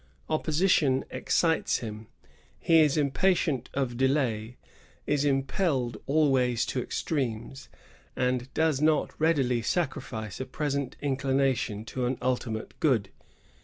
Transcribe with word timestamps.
Opposition 0.31 1.05
excites 1.11 1.77
him; 1.77 2.07
he 2.57 2.79
is 2.79 2.97
impatient 2.97 3.69
of 3.75 3.97
delay, 3.97 4.57
is 5.05 5.23
impelled 5.23 6.01
always 6.07 6.65
to 6.65 6.81
extremes, 6.81 7.69
and 8.15 8.51
does 8.55 8.81
not 8.81 9.11
readily 9.21 9.61
sacrifice 9.61 10.39
a 10.39 10.45
present 10.47 10.95
inclination 11.03 11.85
to 11.85 12.07
an 12.07 12.17
ultimate 12.19 12.73
good. 12.79 13.09